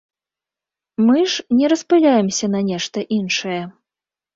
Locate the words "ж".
1.31-1.45